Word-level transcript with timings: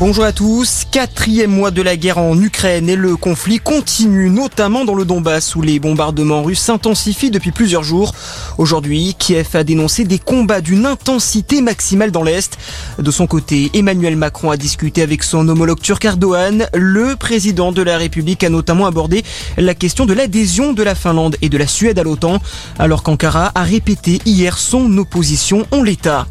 Bonjour 0.00 0.24
à 0.24 0.32
tous. 0.32 0.82
Quatrième 0.90 1.52
mois 1.52 1.70
de 1.70 1.80
la 1.80 1.96
guerre 1.96 2.18
en 2.18 2.36
Ukraine 2.42 2.88
et 2.88 2.96
le 2.96 3.14
conflit 3.14 3.60
continue, 3.60 4.28
notamment 4.28 4.84
dans 4.84 4.96
le 4.96 5.04
Donbass 5.04 5.54
où 5.54 5.62
les 5.62 5.78
bombardements 5.78 6.42
russes 6.42 6.62
s'intensifient 6.62 7.30
depuis 7.30 7.52
plusieurs 7.52 7.84
jours. 7.84 8.12
Aujourd'hui, 8.58 9.14
Kiev 9.16 9.50
a 9.54 9.62
dénoncé 9.62 10.04
des 10.04 10.18
combats 10.18 10.60
d'une 10.60 10.84
intensité 10.84 11.62
maximale 11.62 12.10
dans 12.10 12.24
l'Est. 12.24 12.58
De 12.98 13.10
son 13.12 13.28
côté, 13.28 13.70
Emmanuel 13.72 14.16
Macron 14.16 14.50
a 14.50 14.56
discuté 14.56 15.00
avec 15.00 15.22
son 15.22 15.48
homologue 15.48 15.80
turc 15.80 16.04
Erdogan. 16.04 16.66
Le 16.74 17.14
président 17.14 17.70
de 17.70 17.82
la 17.82 17.96
République 17.96 18.42
a 18.42 18.48
notamment 18.48 18.86
abordé 18.86 19.22
la 19.56 19.76
question 19.76 20.06
de 20.06 20.12
l'adhésion 20.12 20.72
de 20.72 20.82
la 20.82 20.96
Finlande 20.96 21.36
et 21.40 21.48
de 21.48 21.56
la 21.56 21.68
Suède 21.68 22.00
à 22.00 22.02
l'OTAN, 22.02 22.40
alors 22.80 23.04
qu'Ankara 23.04 23.52
a 23.54 23.62
répété 23.62 24.20
hier 24.26 24.58
son 24.58 24.98
opposition 24.98 25.64
en 25.70 25.84
l'état. 25.84 26.26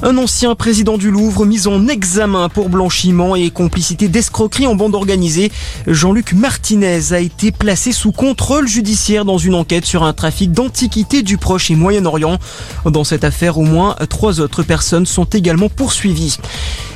Un 0.00 0.16
ancien 0.16 0.54
président 0.54 0.96
du 0.96 1.10
Louvre 1.10 1.44
mis 1.44 1.66
en 1.66 1.88
examen 1.88 2.48
pour 2.48 2.68
blanchiment 2.68 3.34
et 3.34 3.50
complicité 3.50 4.06
d'escroquerie 4.06 4.68
en 4.68 4.76
bande 4.76 4.94
organisée. 4.94 5.50
Jean-Luc 5.88 6.34
Martinez 6.34 7.12
a 7.12 7.18
été 7.18 7.50
placé 7.50 7.90
sous 7.90 8.12
contrôle 8.12 8.68
judiciaire 8.68 9.24
dans 9.24 9.38
une 9.38 9.56
enquête 9.56 9.84
sur 9.84 10.04
un 10.04 10.12
trafic 10.12 10.52
d'antiquités 10.52 11.22
du 11.24 11.36
Proche 11.36 11.72
et 11.72 11.74
Moyen-Orient. 11.74 12.38
Dans 12.84 13.02
cette 13.02 13.24
affaire, 13.24 13.58
au 13.58 13.64
moins 13.64 13.96
trois 14.08 14.38
autres 14.38 14.62
personnes 14.62 15.04
sont 15.04 15.24
également 15.24 15.68
poursuivies. 15.68 16.38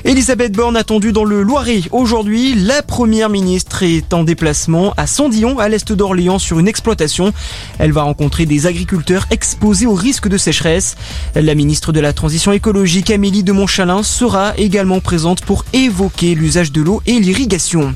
Elisabeth 0.04 0.52
Borne 0.52 0.76
attendue 0.76 1.12
dans 1.12 1.24
le 1.24 1.42
Loiret. 1.42 1.82
Aujourd'hui, 1.92 2.54
la 2.54 2.82
première 2.82 3.28
ministre 3.28 3.84
est 3.84 4.12
en 4.12 4.24
déplacement 4.24 4.94
à 4.96 5.06
Sandillon, 5.06 5.60
à 5.60 5.68
l'est 5.68 5.92
d'Orléans, 5.92 6.40
sur 6.40 6.58
une 6.58 6.66
exploitation. 6.66 7.32
Elle 7.78 7.92
va 7.92 8.02
rencontrer 8.02 8.44
des 8.44 8.66
agriculteurs 8.66 9.26
exposés 9.30 9.86
au 9.86 9.94
risque 9.94 10.26
de 10.26 10.38
sécheresse. 10.38 10.96
La 11.36 11.54
ministre 11.54 11.92
de 11.92 12.00
la 12.00 12.12
Transition 12.12 12.50
écologique, 12.50 12.91
Amélie 13.10 13.42
de 13.42 13.52
Montchalin, 13.52 14.02
sera 14.02 14.52
également 14.58 15.00
présente 15.00 15.40
pour 15.40 15.64
évoquer 15.72 16.34
l'usage 16.34 16.72
de 16.72 16.82
l'eau 16.82 17.00
et 17.06 17.18
l'irrigation. 17.18 17.94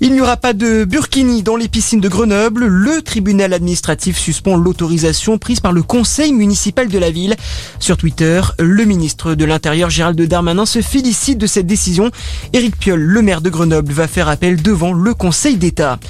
Il 0.00 0.14
n'y 0.14 0.20
aura 0.20 0.36
pas 0.36 0.54
de 0.54 0.84
burkini 0.84 1.42
dans 1.42 1.54
les 1.54 1.68
piscines 1.68 2.00
de 2.00 2.08
Grenoble. 2.08 2.64
Le 2.64 3.02
tribunal 3.02 3.52
administratif 3.52 4.18
suspend 4.18 4.56
l'autorisation 4.56 5.38
prise 5.38 5.60
par 5.60 5.72
le 5.72 5.82
conseil 5.82 6.32
municipal 6.32 6.88
de 6.88 6.98
la 6.98 7.10
ville. 7.10 7.36
Sur 7.78 7.98
Twitter, 7.98 8.40
le 8.58 8.84
ministre 8.84 9.34
de 9.34 9.44
l'Intérieur 9.44 9.90
Gérald 9.90 10.20
Darmanin 10.20 10.66
se 10.66 10.80
félicite 10.80 11.38
de 11.38 11.46
cette 11.46 11.66
décision. 11.66 12.10
Éric 12.52 12.76
Piolle, 12.78 13.02
le 13.02 13.22
maire 13.22 13.42
de 13.42 13.50
Grenoble, 13.50 13.92
va 13.92 14.08
faire 14.08 14.28
appel 14.28 14.60
devant 14.62 14.92
le 14.92 15.14
conseil 15.14 15.56
d'État. 15.56 16.00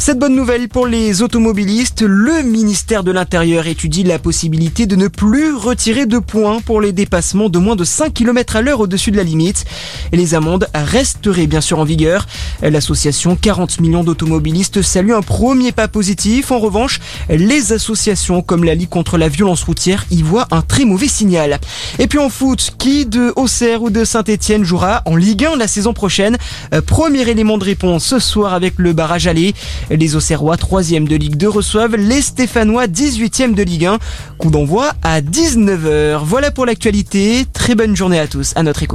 Cette 0.00 0.20
bonne 0.20 0.36
nouvelle 0.36 0.68
pour 0.68 0.86
les 0.86 1.22
automobilistes, 1.22 2.02
le 2.02 2.42
ministère 2.42 3.02
de 3.02 3.10
l'Intérieur 3.10 3.66
étudie 3.66 4.04
la 4.04 4.20
possibilité 4.20 4.86
de 4.86 4.94
ne 4.94 5.08
plus 5.08 5.52
retirer 5.52 6.06
de 6.06 6.18
points 6.18 6.60
pour 6.60 6.80
les 6.80 6.92
dépassements 6.92 7.48
de 7.48 7.58
moins 7.58 7.74
de 7.74 7.82
5 7.82 8.14
km 8.14 8.54
à 8.54 8.62
l'heure 8.62 8.78
au-dessus 8.78 9.10
de 9.10 9.16
la 9.16 9.24
limite. 9.24 9.64
Les 10.12 10.34
amendes 10.34 10.68
resteraient 10.72 11.48
bien 11.48 11.60
sûr 11.60 11.80
en 11.80 11.84
vigueur. 11.84 12.26
L'association 12.62 13.34
40 13.34 13.80
millions 13.80 14.04
d'automobilistes 14.04 14.82
salue 14.82 15.10
un 15.10 15.20
premier 15.20 15.72
pas 15.72 15.88
positif. 15.88 16.52
En 16.52 16.60
revanche, 16.60 17.00
les 17.28 17.72
associations 17.72 18.40
comme 18.40 18.62
la 18.62 18.76
Ligue 18.76 18.88
contre 18.88 19.18
la 19.18 19.28
violence 19.28 19.64
routière 19.64 20.06
y 20.12 20.22
voient 20.22 20.46
un 20.52 20.62
très 20.62 20.84
mauvais 20.84 21.08
signal. 21.08 21.58
Et 21.98 22.06
puis 22.06 22.20
en 22.20 22.28
foot, 22.28 22.70
qui 22.78 23.04
de 23.04 23.32
Auxerre 23.34 23.82
ou 23.82 23.90
de 23.90 24.04
Saint-Etienne 24.04 24.62
jouera 24.64 25.02
en 25.06 25.16
Ligue 25.16 25.44
1 25.44 25.56
la 25.56 25.66
saison 25.66 25.92
prochaine? 25.92 26.38
Premier 26.86 27.28
élément 27.28 27.58
de 27.58 27.64
réponse 27.64 28.04
ce 28.04 28.20
soir 28.20 28.54
avec 28.54 28.74
le 28.78 28.92
barrage 28.92 29.26
aller. 29.26 29.54
Les 29.90 30.16
Auxerrois, 30.16 30.56
3e 30.56 31.06
de 31.06 31.16
Ligue 31.16 31.36
2, 31.36 31.48
reçoivent 31.48 31.96
les 31.96 32.22
Stéphanois, 32.22 32.86
18e 32.86 33.54
de 33.54 33.62
Ligue 33.62 33.86
1. 33.86 33.98
Coup 34.38 34.50
d'envoi 34.50 34.92
à 35.02 35.20
19h. 35.20 36.20
Voilà 36.24 36.50
pour 36.50 36.66
l'actualité. 36.66 37.46
Très 37.52 37.74
bonne 37.74 37.96
journée 37.96 38.18
à 38.18 38.26
tous. 38.26 38.52
À 38.56 38.62
notre 38.62 38.82
écoute. 38.82 38.86